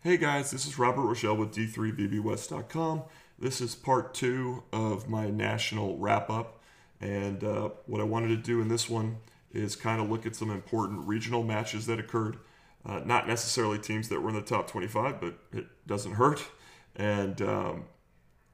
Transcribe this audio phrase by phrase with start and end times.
[0.00, 3.02] Hey guys, this is Robert Rochelle with D3VBWest.com.
[3.36, 6.62] This is part two of my national wrap up.
[7.00, 9.16] And uh, what I wanted to do in this one
[9.52, 12.36] is kind of look at some important regional matches that occurred.
[12.86, 16.44] Uh, not necessarily teams that were in the top 25, but it doesn't hurt.
[16.94, 17.84] And um,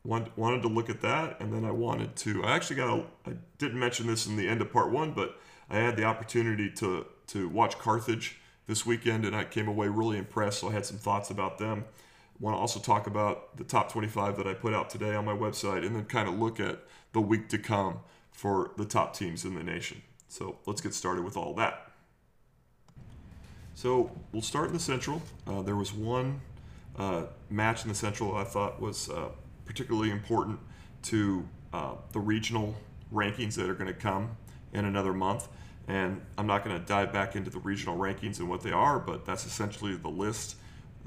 [0.03, 1.39] want, wanted to look at that.
[1.43, 4.49] And then I wanted to, I actually got, a, I didn't mention this in the
[4.49, 5.39] end of part one, but
[5.69, 10.19] I had the opportunity to, to watch Carthage this weekend, and I came away really
[10.19, 10.61] impressed.
[10.61, 11.85] So I had some thoughts about them.
[11.87, 15.25] I Want to also talk about the top 25 that I put out today on
[15.25, 16.81] my website, and then kind of look at
[17.13, 18.01] the week to come
[18.33, 20.03] for the top teams in the nation.
[20.29, 21.93] So let's get started with all that.
[23.75, 25.23] So we'll start in the Central.
[25.47, 26.41] Uh, there was one
[26.97, 29.29] uh, match in the Central I thought was uh,
[29.65, 30.59] particularly important
[31.03, 32.75] to uh, the regional
[33.13, 34.37] rankings that are going to come
[34.73, 35.49] in another month.
[35.87, 38.99] And I'm not going to dive back into the regional rankings and what they are,
[38.99, 40.57] but that's essentially the list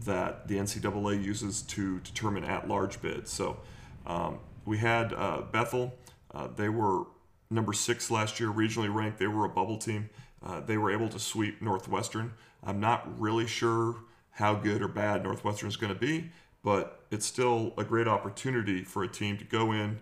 [0.05, 3.31] that the NCAA uses to determine at large bids.
[3.31, 3.57] So
[4.05, 5.95] um, we had uh, Bethel,
[6.33, 7.05] uh, they were
[7.49, 9.17] number six last year, regionally ranked.
[9.17, 10.09] They were a bubble team.
[10.45, 12.33] Uh, they were able to sweep Northwestern.
[12.63, 13.95] I'm not really sure
[14.31, 16.29] how good or bad Northwestern is going to be,
[16.63, 19.99] but it's still a great opportunity for a team to go in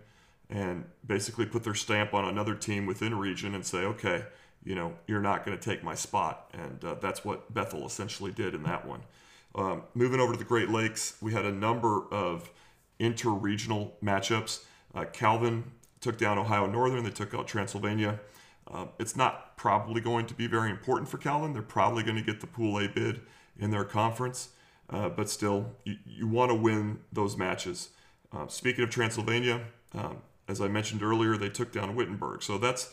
[0.49, 4.25] and basically put their stamp on another team within a region and say, okay,
[4.65, 6.51] you know, you're not going to take my spot.
[6.53, 9.01] And uh, that's what Bethel essentially did in that one.
[9.53, 12.49] Um, moving over to the Great Lakes, we had a number of
[12.99, 14.63] inter-regional matchups.
[14.93, 15.71] Uh, Calvin
[16.01, 17.03] took down Ohio Northern.
[17.03, 18.19] They took out Transylvania.
[18.69, 21.53] Uh, it's not probably going to be very important for Calvin.
[21.53, 23.21] They're probably going to get the Pool A bid
[23.59, 24.49] in their conference,
[24.89, 27.89] uh, but still, you, you want to win those matches.
[28.33, 29.61] Uh, speaking of Transylvania,
[29.93, 32.43] um, as I mentioned earlier, they took down Wittenberg.
[32.43, 32.91] So that's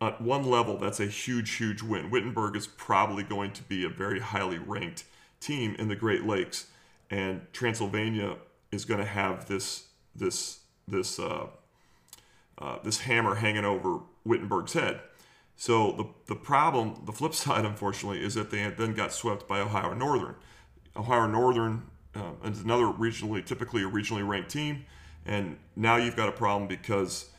[0.00, 2.10] at one level, that's a huge, huge win.
[2.10, 5.04] Wittenberg is probably going to be a very highly ranked
[5.40, 6.68] team in the Great Lakes,
[7.10, 8.36] and Transylvania
[8.72, 11.46] is going to have this this this uh,
[12.58, 15.00] uh, this hammer hanging over Wittenberg's head.
[15.56, 19.60] So the the problem, the flip side, unfortunately, is that they then got swept by
[19.60, 20.36] Ohio Northern.
[20.96, 21.82] Ohio Northern
[22.14, 24.86] uh, is another regionally, typically a regionally ranked team,
[25.26, 27.30] and now you've got a problem because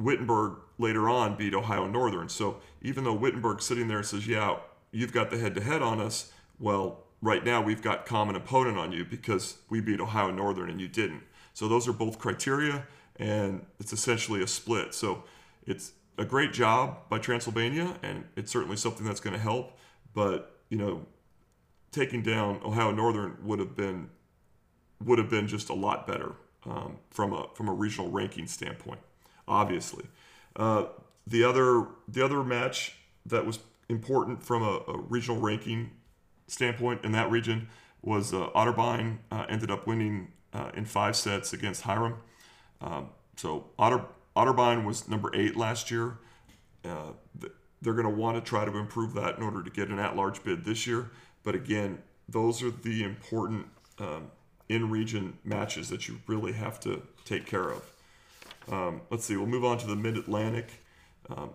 [0.00, 2.28] Wittenberg later on beat Ohio Northern.
[2.28, 4.58] So even though Wittenberg sitting there says, "Yeah,
[4.90, 9.04] you've got the head-to-head on us," well, right now we've got common opponent on you
[9.04, 11.22] because we beat Ohio Northern and you didn't.
[11.52, 14.94] So those are both criteria, and it's essentially a split.
[14.94, 15.24] So
[15.66, 19.78] it's a great job by Transylvania, and it's certainly something that's going to help.
[20.14, 21.06] But you know,
[21.92, 24.10] taking down Ohio Northern would have been
[25.04, 26.32] would have been just a lot better
[26.64, 29.00] um, from a from a regional ranking standpoint
[29.50, 30.06] obviously.
[30.56, 30.86] Uh,
[31.26, 32.96] the other the other match
[33.26, 35.90] that was important from a, a regional ranking
[36.46, 37.68] standpoint in that region
[38.02, 42.14] was uh, Otterbein uh, ended up winning uh, in five sets against Hiram.
[42.80, 44.04] Um, so Otter,
[44.36, 46.18] Otterbein was number eight last year.
[46.84, 47.12] Uh,
[47.82, 50.42] they're going to want to try to improve that in order to get an at-large
[50.42, 51.10] bid this year.
[51.42, 53.66] But again, those are the important
[53.98, 54.30] um,
[54.68, 57.82] in-region matches that you really have to take care of.
[58.70, 60.84] Um, let's see, we'll move on to the Mid Atlantic.
[61.28, 61.50] Um,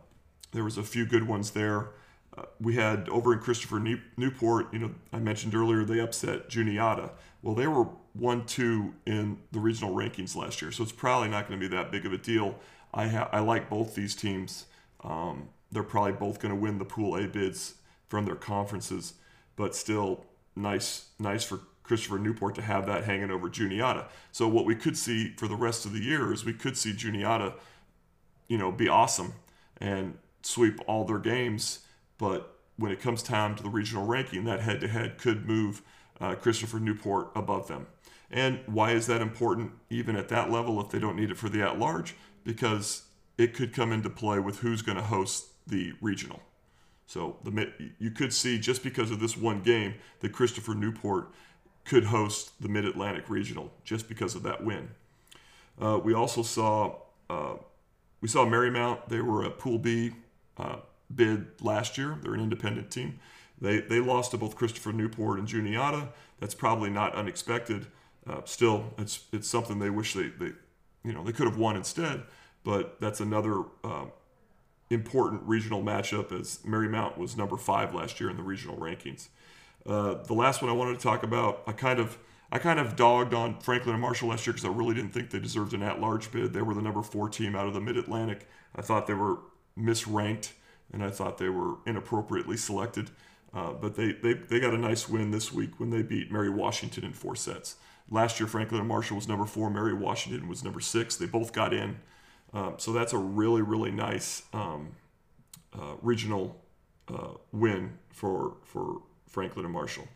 [0.51, 1.89] there was a few good ones there.
[2.37, 3.79] Uh, we had over in Christopher
[4.17, 7.11] Newport, you know, I mentioned earlier they upset Juniata.
[7.41, 11.47] Well, they were 1 2 in the regional rankings last year, so it's probably not
[11.47, 12.59] going to be that big of a deal.
[12.93, 14.65] I, ha- I like both these teams.
[15.03, 17.75] Um, they're probably both going to win the Pool A bids
[18.07, 19.13] from their conferences,
[19.55, 20.25] but still
[20.55, 24.07] nice, nice for Christopher Newport to have that hanging over Juniata.
[24.31, 26.93] So what we could see for the rest of the year is we could see
[26.93, 27.53] Juniata,
[28.47, 29.33] you know, be awesome
[29.77, 31.79] and sweep all their games,
[32.17, 35.81] but when it comes time to the regional ranking, that head-to-head could move
[36.19, 37.87] uh, Christopher Newport above them.
[38.31, 41.49] And why is that important even at that level if they don't need it for
[41.49, 42.15] the at-large?
[42.43, 43.03] Because
[43.37, 46.41] it could come into play with who's going to host the regional.
[47.07, 51.31] So the you could see just because of this one game that Christopher Newport
[51.85, 54.89] could host the Mid Atlantic Regional just because of that win.
[55.79, 56.97] Uh, we also saw
[57.29, 57.55] uh,
[58.21, 59.07] we saw Marymount.
[59.07, 60.11] They were a Pool B
[60.57, 60.77] uh,
[61.13, 62.17] bid last year.
[62.21, 63.19] They're an independent team.
[63.59, 66.09] They they lost to both Christopher Newport and Juniata.
[66.39, 67.87] That's probably not unexpected.
[68.27, 70.51] Uh, still, it's it's something they wish they, they
[71.03, 72.23] you know they could have won instead.
[72.63, 74.05] But that's another uh,
[74.89, 79.27] important regional matchup as Marymount was number five last year in the regional rankings.
[79.85, 82.17] Uh, the last one I wanted to talk about, I kind of
[82.51, 85.29] I kind of dogged on Franklin and Marshall last year because I really didn't think
[85.31, 86.53] they deserved an at-large bid.
[86.53, 88.47] They were the number four team out of the Mid-Atlantic.
[88.75, 89.39] I thought they were
[89.77, 90.51] misranked,
[90.93, 93.09] and I thought they were inappropriately selected.
[93.53, 96.49] Uh, but they, they, they got a nice win this week when they beat Mary
[96.49, 97.77] Washington in four sets.
[98.09, 101.15] Last year, Franklin and Marshall was number four, Mary Washington was number six.
[101.15, 101.97] They both got in.
[102.53, 104.95] Um, so that's a really, really nice um,
[105.73, 106.61] uh, regional
[107.07, 110.07] uh, win for, for Franklin and Marshall.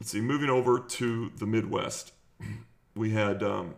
[0.00, 2.12] Let's see, moving over to the Midwest,
[2.94, 3.74] we had um,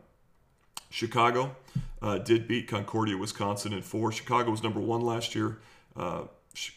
[0.90, 1.56] Chicago
[2.02, 4.12] uh, did beat Concordia, Wisconsin in four.
[4.12, 5.58] Chicago was number one last year.
[5.96, 6.22] Uh,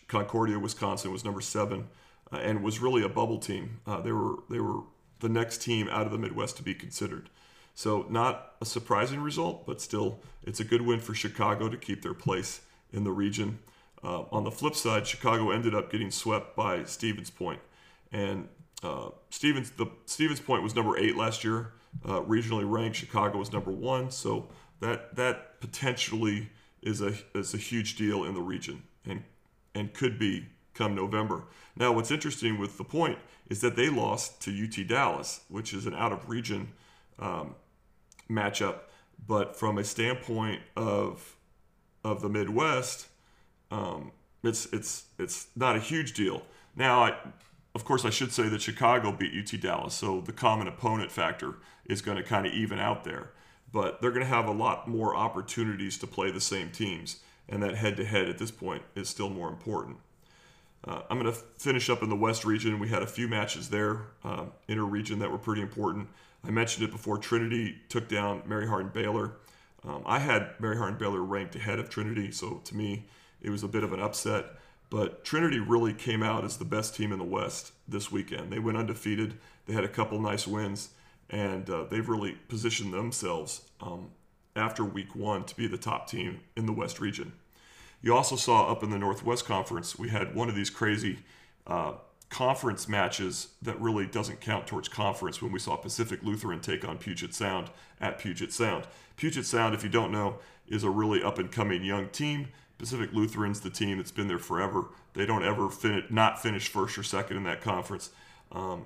[0.08, 1.88] Concordia, Wisconsin was number seven,
[2.32, 3.80] uh, and was really a bubble team.
[3.88, 4.82] Uh, they were they were
[5.20, 7.30] the next team out of the Midwest to be considered.
[7.74, 12.02] So not a surprising result, but still it's a good win for Chicago to keep
[12.02, 12.62] their place
[12.92, 13.60] in the region.
[14.04, 17.60] Uh, on the flip side, Chicago ended up getting swept by Stevens Point,
[18.12, 18.48] and
[18.84, 21.74] uh, Stevens the Stevens Point was number eight last year,
[22.06, 22.98] uh, regionally ranked.
[22.98, 24.48] Chicago was number one, so
[24.80, 26.50] that that potentially
[26.82, 29.24] is a is a huge deal in the region, and
[29.76, 31.44] and could be come November.
[31.76, 33.20] Now, what's interesting with the point
[33.50, 36.70] is that they lost to UT Dallas, which is an out of region
[37.20, 37.56] um,
[38.30, 38.80] matchup,
[39.28, 41.36] but from a standpoint of
[42.04, 43.08] of the Midwest,
[43.72, 44.12] um,
[44.44, 46.44] it's it's it's not a huge deal.
[46.76, 47.18] Now, I,
[47.74, 51.56] of course, I should say that Chicago beat UT Dallas, so the common opponent factor
[51.86, 53.32] is going to kind of even out there.
[53.72, 57.64] But they're going to have a lot more opportunities to play the same teams, and
[57.64, 59.98] that head-to-head at this point is still more important.
[60.86, 62.80] Uh, I'm going to finish up in the West region.
[62.80, 66.10] We had a few matches there, uh, inter-region, that were pretty important.
[66.44, 67.18] I mentioned it before.
[67.18, 69.34] Trinity took down Mary Hardin Baylor.
[69.88, 73.06] Um, I had Mary Hardin Baylor ranked ahead of Trinity, so to me,
[73.42, 74.46] it was a bit of an upset.
[74.90, 78.52] But Trinity really came out as the best team in the West this weekend.
[78.52, 79.36] They went undefeated.
[79.66, 80.90] They had a couple nice wins,
[81.30, 84.10] and uh, they've really positioned themselves um,
[84.56, 87.32] after week one to be the top team in the West region.
[88.02, 91.20] You also saw up in the Northwest Conference, we had one of these crazy
[91.68, 91.94] uh,
[92.30, 96.98] conference matches that really doesn't count towards conference when we saw Pacific Lutheran take on
[96.98, 98.88] Puget Sound at Puget Sound.
[99.18, 102.48] Puget Sound, if you don't know, is a really up and coming young team.
[102.82, 104.86] Pacific Lutheran's the team that's been there forever.
[105.14, 105.70] They don't ever
[106.10, 108.10] not finish first or second in that conference.
[108.52, 108.86] Um,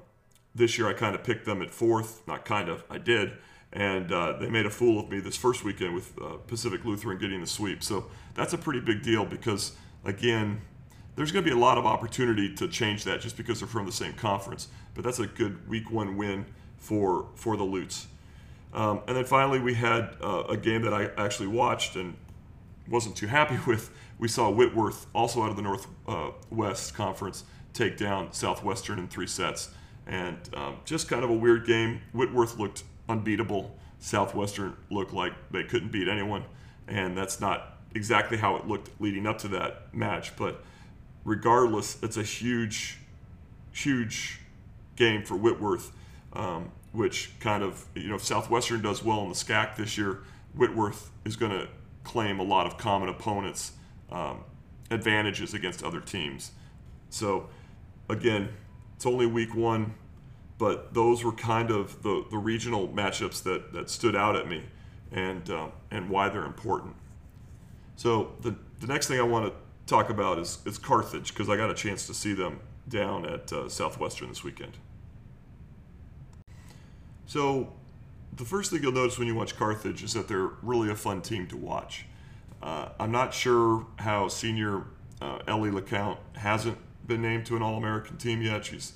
[0.54, 3.38] this year I kind of picked them at fourth, not kind of, I did,
[3.72, 7.18] and uh, they made a fool of me this first weekend with uh, Pacific Lutheran
[7.18, 7.82] getting the sweep.
[7.82, 9.72] So that's a pretty big deal because,
[10.04, 10.60] again,
[11.16, 13.86] there's going to be a lot of opportunity to change that just because they're from
[13.86, 14.68] the same conference.
[14.94, 16.48] But that's a good week one win
[16.78, 18.08] for for the Lutes.
[18.74, 22.18] Um, and then finally, we had uh, a game that I actually watched and
[22.88, 23.92] wasn't too happy with.
[24.18, 27.44] We saw Whitworth, also out of the Northwest uh, Conference,
[27.74, 29.72] take down Southwestern in three sets.
[30.08, 32.02] And um, just kind of a weird game.
[32.14, 33.76] Whitworth looked unbeatable.
[34.00, 36.44] Southwestern looked like they couldn't beat anyone.
[36.88, 40.36] And that's not exactly how it looked leading up to that match.
[40.36, 40.64] But
[41.24, 43.00] regardless, it's a huge,
[43.72, 44.40] huge
[44.96, 45.92] game for Whitworth,
[46.34, 50.20] um, which kind of, you know, if Southwestern does well in the SCAC this year,
[50.54, 51.68] Whitworth is going to
[52.06, 53.74] claim a lot of common opponents'
[54.12, 54.44] um,
[54.90, 56.52] advantages against other teams.
[57.10, 57.50] So,
[58.08, 58.50] again,
[58.96, 59.96] it's only week one,
[60.58, 64.64] but those were kind of the, the regional matchups that, that stood out at me
[65.12, 66.96] and, um, and why they're important.
[67.98, 69.54] So, the, the next thing I want to
[69.86, 73.52] talk about is, is Carthage because I got a chance to see them down at
[73.52, 74.78] uh, Southwestern this weekend.
[77.26, 77.74] So,
[78.36, 81.22] the first thing you'll notice when you watch Carthage is that they're really a fun
[81.22, 82.06] team to watch.
[82.62, 84.84] Uh, I'm not sure how senior
[85.22, 86.78] uh, Ellie LeCount hasn't
[87.08, 88.66] been named to an All American team yet.
[88.66, 88.94] She's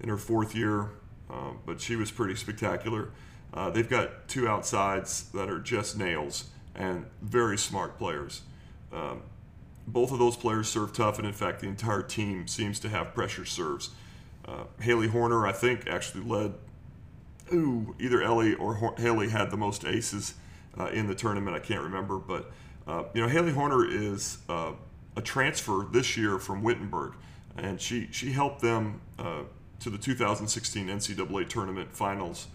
[0.00, 0.90] in her fourth year,
[1.30, 3.10] uh, but she was pretty spectacular.
[3.54, 8.42] Uh, they've got two outsides that are just nails and very smart players.
[8.92, 9.22] Um,
[9.86, 13.14] both of those players serve tough, and in fact, the entire team seems to have
[13.14, 13.90] pressure serves.
[14.46, 16.54] Uh, Haley Horner, I think, actually led
[17.52, 20.34] ooh, either Ellie or Haley had the most aces
[20.78, 21.56] uh, in the tournament.
[21.56, 22.50] I can't remember, but
[22.86, 24.72] uh, you know, Haley Horner is uh,
[25.16, 27.14] a transfer this year from Wittenberg,
[27.56, 29.42] and she she helped them uh,
[29.80, 32.48] to the 2016 NCAA tournament finals,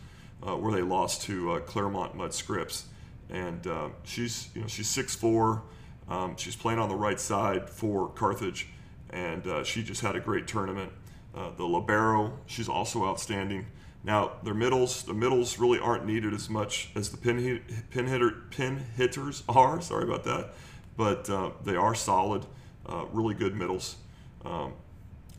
[0.44, 2.86] uh, where they lost to uh, Claremont Mudd Scripps,
[3.30, 3.68] and
[4.04, 5.62] she's you know she's 6'4",
[6.10, 8.68] um, she's playing on the right side for Carthage,
[9.10, 10.92] and she just had a great tournament.
[11.34, 13.66] the libero, she's also outstanding.
[14.04, 18.08] Now their middles, the middles really aren't needed as much as the pin hit, pin
[18.08, 19.82] hitter pin hitters are.
[19.90, 20.54] Sorry about that,
[20.96, 22.46] but uh, they are solid,
[22.88, 23.98] uh, really good middles.
[24.46, 24.74] Um,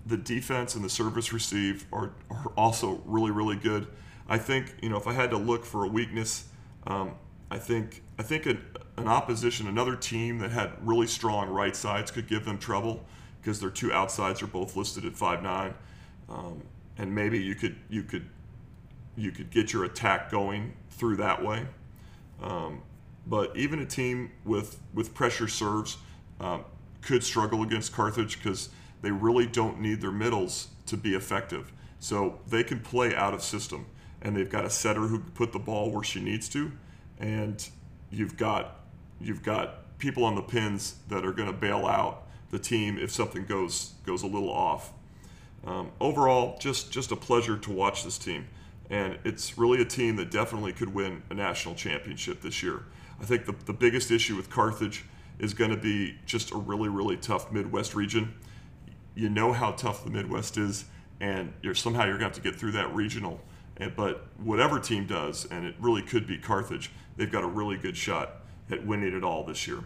[0.07, 3.87] the defense and the service receive are, are also really really good.
[4.29, 6.49] I think you know if I had to look for a weakness,
[6.87, 7.15] um,
[7.51, 8.63] I think I think an,
[8.97, 13.07] an opposition, another team that had really strong right sides could give them trouble.
[13.41, 15.73] because their two outsides are both listed at five nine,
[16.29, 16.63] um,
[16.99, 18.29] and maybe you could you could
[19.19, 21.67] you could get your attack going through that way.
[22.43, 22.83] Um,
[23.27, 25.99] but even a team with with pressure serves
[26.41, 26.65] um,
[27.03, 28.71] could struggle against Carthage because
[29.03, 31.73] they really don't need their middles to be effective.
[32.01, 33.87] So they can play out of system,
[34.23, 36.73] and they've got a setter who can put the ball where she needs to,
[37.19, 37.69] and
[38.11, 38.81] you've got
[39.21, 43.11] you've got people on the pins that are going to bail out the team if
[43.11, 44.93] something goes goes a little off.
[45.67, 48.47] Um, overall, just just a pleasure to watch this team,
[48.91, 52.85] and it's really a team that definitely could win a national championship this year.
[53.21, 55.05] I think the, the biggest issue with Carthage
[55.39, 58.35] is going to be just a really really tough Midwest region.
[59.15, 60.85] You know how tough the Midwest is,
[61.21, 63.41] and you're somehow you're going to have to get through that regional.
[63.97, 67.97] But whatever team does, and it really could be Carthage, they've got a really good
[67.97, 69.85] shot at winning it all this year.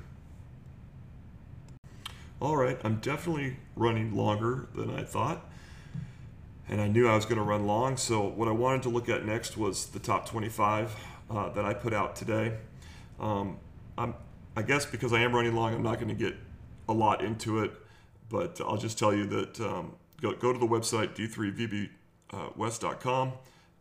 [2.40, 5.48] All right, I'm definitely running longer than I thought.
[6.68, 7.96] And I knew I was going to run long.
[7.96, 10.94] So, what I wanted to look at next was the top 25
[11.30, 12.54] uh, that I put out today.
[13.18, 13.58] Um,
[13.98, 14.14] I'm,
[14.56, 16.34] I guess because I am running long, I'm not going to get
[16.88, 17.72] a lot into it.
[18.28, 23.32] But I'll just tell you that um, go, go to the website, d3vbwest.com,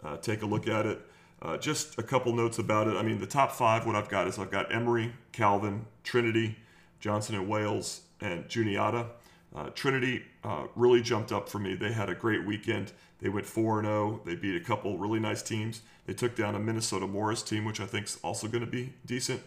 [0.04, 1.02] uh, take a look at it.
[1.42, 2.96] Uh, just a couple notes about it.
[2.96, 6.58] I mean, the top five, what I've got is I've got Emory, Calvin, Trinity,
[7.00, 9.08] Johnson and Wales, and Juniata.
[9.54, 11.76] Uh, Trinity uh, really jumped up for me.
[11.76, 12.94] They had a great weekend.
[13.20, 14.22] They went 4 0.
[14.26, 15.82] They beat a couple really nice teams.
[16.06, 18.94] They took down a Minnesota Morris team, which I think is also going to be
[19.06, 19.42] decent.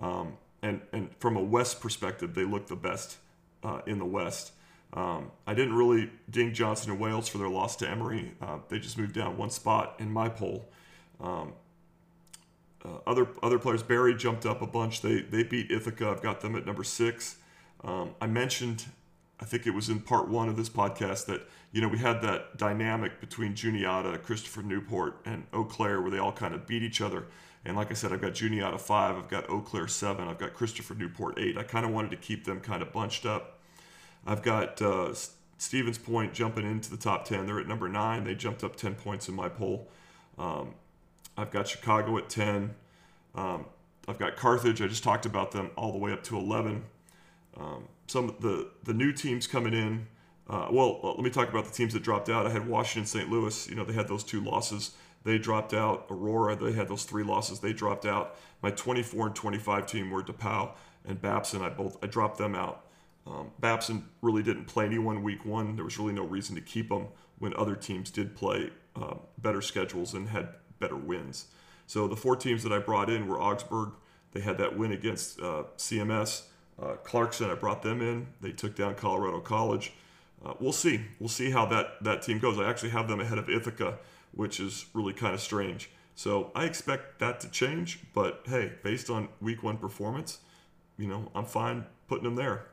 [0.00, 3.16] Um, and, and from a West perspective, they look the best
[3.64, 4.52] uh, in the West.
[4.92, 8.32] Um, I didn't really ding Johnson and Wales for their loss to Emory.
[8.40, 10.68] Uh, they just moved down one spot in my poll.
[11.20, 11.52] Um,
[12.84, 15.02] uh, other other players, Barry jumped up a bunch.
[15.02, 16.08] They they beat Ithaca.
[16.08, 17.36] I've got them at number six.
[17.82, 18.86] Um, I mentioned,
[19.38, 22.22] I think it was in part one of this podcast that you know we had
[22.22, 26.82] that dynamic between Juniata, Christopher Newport, and Eau Claire where they all kind of beat
[26.82, 27.26] each other.
[27.64, 30.54] And like I said, I've got Juniata five, I've got Eau Claire seven, I've got
[30.54, 31.58] Christopher Newport eight.
[31.58, 33.58] I kind of wanted to keep them kind of bunched up.
[34.26, 35.12] I've got uh,
[35.58, 37.46] Stevens Point jumping into the top 10.
[37.46, 38.24] They're at number nine.
[38.24, 39.88] They jumped up 10 points in my poll.
[40.38, 40.74] Um,
[41.36, 42.74] I've got Chicago at 10.
[43.34, 43.66] Um,
[44.08, 44.82] I've got Carthage.
[44.82, 46.84] I just talked about them all the way up to 11.
[47.58, 50.06] Um, some of the, the new teams coming in.
[50.48, 52.46] Uh, well, let me talk about the teams that dropped out.
[52.46, 53.30] I had Washington, St.
[53.30, 53.68] Louis.
[53.68, 54.92] You know, they had those two losses.
[55.24, 56.06] They dropped out.
[56.08, 57.58] Aurora, they had those three losses.
[57.58, 58.36] They dropped out.
[58.62, 60.70] My 24 and 25 team were DePauw
[61.04, 61.62] and Babson.
[61.62, 62.86] I both I dropped them out.
[63.26, 65.74] Um, Babson really didn't play anyone week one.
[65.74, 67.08] There was really no reason to keep them
[67.38, 70.48] when other teams did play uh, better schedules and had
[70.78, 71.46] better wins.
[71.86, 73.94] So the four teams that I brought in were Augsburg.
[74.32, 76.42] They had that win against uh, CMS.
[76.80, 78.26] Uh, Clarkson, I brought them in.
[78.40, 79.92] They took down Colorado College.
[80.44, 81.00] Uh, we'll see.
[81.18, 82.58] We'll see how that, that team goes.
[82.58, 83.98] I actually have them ahead of Ithaca,
[84.32, 85.90] which is really kind of strange.
[86.14, 88.00] So I expect that to change.
[88.12, 90.38] But hey, based on week one performance,
[90.98, 92.66] you know, I'm fine putting them there.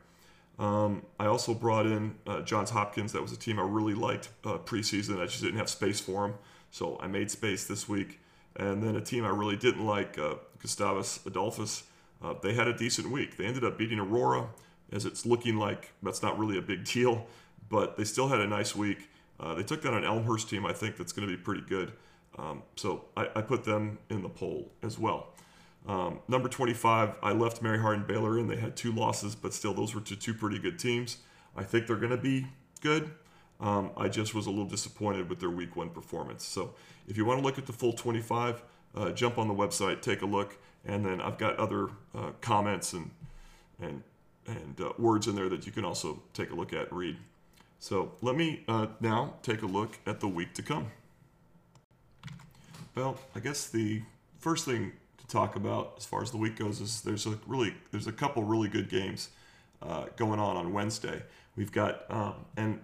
[0.58, 3.12] Um, I also brought in uh, Johns Hopkins.
[3.12, 5.20] That was a team I really liked uh, preseason.
[5.20, 6.38] I just didn't have space for them.
[6.70, 8.20] So I made space this week.
[8.56, 11.84] And then a team I really didn't like, uh, Gustavus Adolphus,
[12.24, 13.36] uh, they had a decent week.
[13.36, 14.48] They ended up beating Aurora,
[14.92, 17.26] as it's looking like that's not really a big deal,
[17.68, 19.10] but they still had a nice week.
[19.38, 21.92] Uh, they took down an Elmhurst team, I think, that's going to be pretty good.
[22.38, 25.28] Um, so I, I, put them in the poll as well.
[25.86, 28.48] Um, number 25, I left Mary Hardin Baylor in.
[28.48, 31.18] They had two losses, but still, those were two, two pretty good teams.
[31.56, 32.46] I think they're going to be
[32.80, 33.12] good.
[33.60, 36.44] Um, I just was a little disappointed with their week one performance.
[36.44, 36.74] So
[37.06, 38.62] if you want to look at the full 25,
[38.96, 42.92] uh, jump on the website, take a look, and then I've got other uh, comments
[42.92, 43.10] and
[43.80, 44.02] and
[44.46, 47.16] and uh, words in there that you can also take a look at and read.
[47.78, 50.90] So let me uh, now take a look at the week to come.
[52.94, 54.02] Well, I guess the
[54.38, 57.74] first thing to talk about as far as the week goes is there's a really
[57.90, 59.30] there's a couple really good games
[59.82, 61.22] uh, going on on Wednesday.
[61.56, 62.80] We've got um, and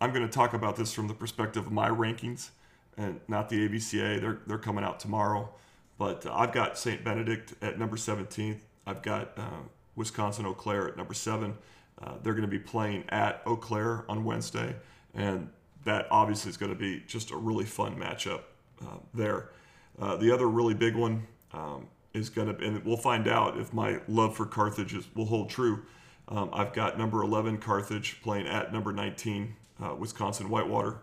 [0.00, 2.50] I'm going to talk about this from the perspective of my rankings
[2.96, 4.20] and not the AVCA.
[4.20, 5.48] They're, they're coming out tomorrow.
[5.98, 7.04] But uh, I've got St.
[7.04, 8.60] Benedict at number 17.
[8.86, 9.62] I've got uh,
[9.96, 11.58] Wisconsin Eau Claire at number seven.
[12.00, 14.76] Uh, they're going to be playing at Eau Claire on Wednesday.
[15.14, 15.50] And
[15.84, 18.42] that obviously is going to be just a really fun matchup
[18.82, 19.50] uh, there.
[19.98, 23.72] Uh, the other really big one um, is going to, and we'll find out if
[23.72, 25.82] my love for Carthage is, will hold true.
[26.28, 30.98] Um, I've got number 11 Carthage playing at number 19 uh, Wisconsin Whitewater.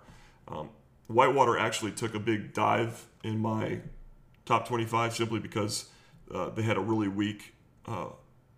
[0.48, 0.70] Um,
[1.08, 3.80] Whitewater actually took a big dive in my
[4.46, 5.86] top 25 simply because
[6.34, 7.54] uh, they had a really weak
[7.88, 8.08] uh,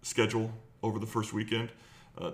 [0.02, 0.52] schedule
[0.84, 1.70] over the first weekend.
[2.18, 2.32] Uh,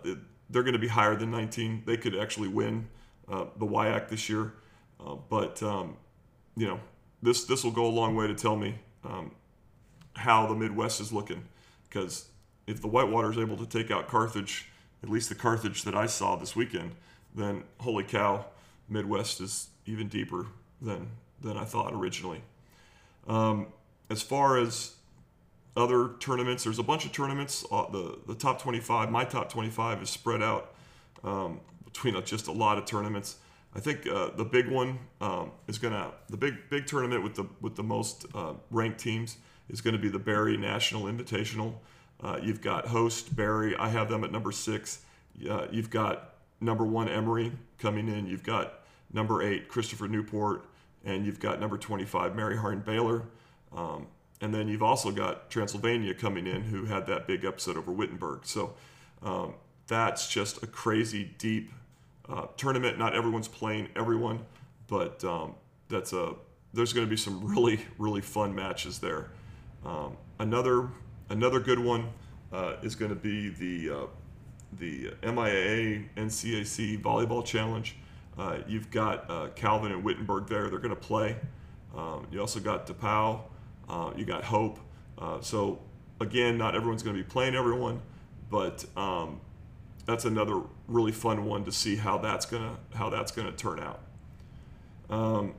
[0.49, 1.83] they're going to be higher than 19.
[1.85, 2.87] They could actually win
[3.29, 4.53] uh, the WIAC this year,
[4.99, 5.97] uh, but um,
[6.55, 6.79] you know
[7.21, 9.31] this this will go a long way to tell me um,
[10.15, 11.43] how the Midwest is looking.
[11.89, 12.27] Because
[12.67, 14.69] if the Whitewater is able to take out Carthage,
[15.01, 16.91] at least the Carthage that I saw this weekend,
[17.33, 18.45] then holy cow,
[18.89, 20.47] Midwest is even deeper
[20.81, 22.41] than than I thought originally.
[23.27, 23.67] Um,
[24.09, 24.93] as far as
[25.75, 27.65] other tournaments, there's a bunch of tournaments.
[27.71, 30.73] Uh, the the top 25, my top 25 is spread out
[31.23, 33.37] um, between just a lot of tournaments.
[33.75, 37.45] I think uh, the big one um, is gonna the big big tournament with the
[37.61, 39.37] with the most uh, ranked teams
[39.69, 41.73] is going to be the Barry National Invitational.
[42.21, 43.75] Uh, you've got host Barry.
[43.75, 45.01] I have them at number six.
[45.49, 48.27] Uh, you've got number one Emory coming in.
[48.27, 50.65] You've got number eight Christopher Newport,
[51.03, 53.23] and you've got number 25 Mary Hardin Baylor.
[53.75, 54.07] Um,
[54.41, 58.45] and then you've also got Transylvania coming in, who had that big upset over Wittenberg.
[58.45, 58.73] So
[59.21, 59.53] um,
[59.87, 61.71] that's just a crazy deep
[62.27, 62.97] uh, tournament.
[62.97, 64.45] Not everyone's playing everyone,
[64.87, 65.55] but um,
[65.89, 66.33] that's a
[66.73, 69.29] there's going to be some really really fun matches there.
[69.85, 70.89] Um, another
[71.29, 72.09] another good one
[72.51, 74.05] uh, is going to be the uh,
[74.79, 77.95] the MIAA NCAC volleyball challenge.
[78.37, 80.69] Uh, you've got uh, Calvin and Wittenberg there.
[80.69, 81.37] They're going to play.
[81.95, 83.41] Um, you also got DePauw.
[83.87, 84.79] Uh, you got Hope.
[85.17, 85.79] Uh, so
[86.19, 88.01] again, not everyone's going to be playing everyone,
[88.49, 89.39] but um,
[90.05, 93.99] that's another really fun one to see how that's gonna how that's gonna turn out.
[95.09, 95.53] Um,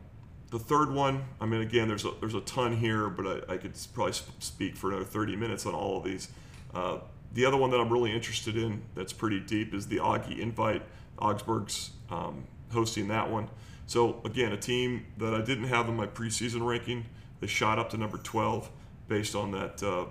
[0.50, 3.56] the third one, I mean, again, there's a there's a ton here, but I, I
[3.56, 6.28] could probably speak for another 30 minutes on all of these.
[6.74, 6.98] Uh,
[7.32, 10.82] the other one that I'm really interested in that's pretty deep is the Augie Invite.
[11.18, 13.48] Augsburg's um, hosting that one.
[13.86, 17.06] So again, a team that I didn't have in my preseason ranking,
[17.40, 18.70] they shot up to number 12
[19.08, 20.06] based on that uh,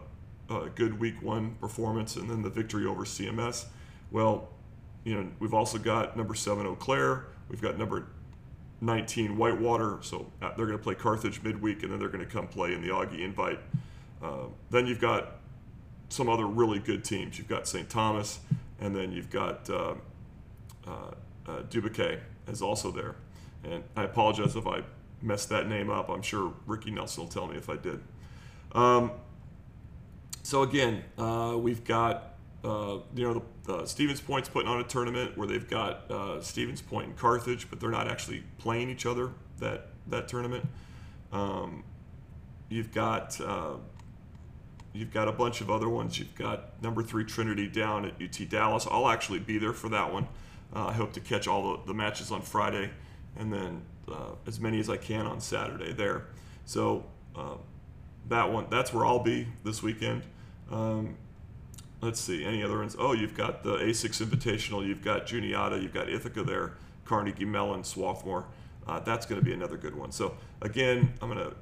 [0.49, 3.65] uh, good week one performance and then the victory over CMS.
[4.11, 4.49] Well,
[5.03, 7.25] you know, we've also got number seven Eau Claire.
[7.49, 8.07] We've got number
[8.81, 9.97] 19 Whitewater.
[10.01, 12.73] So uh, they're going to play Carthage midweek, and then they're going to come play
[12.73, 13.59] in the Augie Invite.
[14.21, 15.37] Uh, then you've got
[16.09, 17.37] some other really good teams.
[17.37, 17.89] You've got St.
[17.89, 18.39] Thomas,
[18.79, 19.95] and then you've got uh,
[20.87, 20.91] uh,
[21.47, 23.15] uh Dubuque is also there.
[23.63, 24.81] And I apologize if I
[25.21, 26.09] messed that name up.
[26.09, 27.99] I'm sure Ricky Nelson will tell me if I did.
[28.73, 29.11] Um,
[30.43, 33.33] so again, uh, we've got uh, you know,
[33.65, 37.17] the, the, Stevens Point's putting on a tournament where they've got uh, Stevens Point and
[37.17, 40.65] Carthage, but they're not actually playing each other that that tournament.
[41.31, 41.83] Um,
[42.69, 43.75] you've got uh,
[44.93, 46.17] you've got a bunch of other ones.
[46.17, 48.87] You've got number three Trinity down at UT Dallas.
[48.89, 50.27] I'll actually be there for that one.
[50.75, 52.89] Uh, I hope to catch all the, the matches on Friday,
[53.37, 56.25] and then uh, as many as I can on Saturday there.
[56.65, 57.05] So
[57.35, 57.55] uh,
[58.29, 60.23] that one, that's where I'll be this weekend.
[60.71, 61.15] Um,
[62.01, 62.95] let's see, any other ones?
[62.97, 66.73] Oh, you've got the A6 Invitational, you've got Juniata, you've got Ithaca there,
[67.05, 68.45] Carnegie Mellon, Swarthmore.
[68.87, 70.11] Uh, that's going to be another good one.
[70.11, 71.55] So again, I'm going to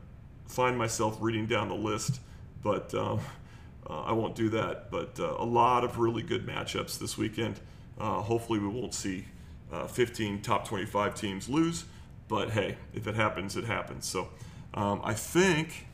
[0.48, 2.20] find myself reading down the list,
[2.64, 3.20] but um,
[3.88, 4.90] I won't do that.
[4.90, 7.60] But a lot of really good matchups this weekend.
[8.02, 9.26] Uh, hopefully, we won't see
[9.72, 11.86] uh, 15 top 25 teams lose,
[12.28, 14.08] but hey, if it happens, it happens.
[14.08, 14.30] So
[14.74, 15.86] um, I think,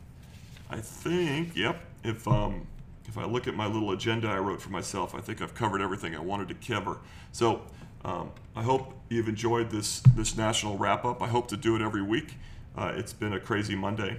[0.70, 1.84] I think, yep.
[2.04, 2.66] If um,
[3.06, 5.82] if I look at my little agenda I wrote for myself, I think I've covered
[5.82, 7.00] everything I wanted to cover.
[7.34, 7.64] So
[8.06, 11.22] um, I hope you've enjoyed this this national wrap up.
[11.22, 12.36] I hope to do it every week.
[12.78, 14.18] Uh, it's been a crazy Monday,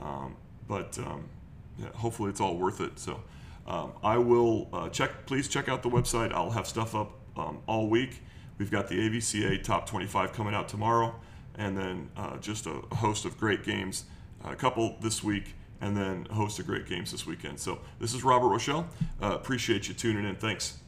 [0.00, 0.34] um,
[0.66, 1.28] but um,
[1.78, 2.98] yeah, hopefully it's all worth it.
[2.98, 3.20] So
[3.68, 5.26] um, I will uh, check.
[5.26, 6.32] Please check out the website.
[6.32, 8.22] I'll have stuff up um, all week.
[8.58, 11.14] We've got the AVCA Top 25 coming out tomorrow,
[11.54, 14.04] and then uh, just a host of great games.
[14.44, 17.58] A couple this week and then a host of great games this weekend.
[17.58, 18.88] So this is Robert Rochelle.
[19.22, 20.36] Uh, appreciate you tuning in.
[20.36, 20.78] Thanks.